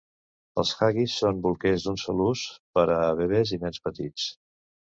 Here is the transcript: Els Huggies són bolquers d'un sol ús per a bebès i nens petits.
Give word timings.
Els 0.61 0.71
Huggies 0.77 1.17
són 1.23 1.43
bolquers 1.43 1.85
d'un 1.85 2.01
sol 2.05 2.25
ús 2.29 2.47
per 2.79 2.87
a 2.97 2.99
bebès 3.23 3.55
i 3.59 3.63
nens 3.69 3.87
petits. 3.87 4.29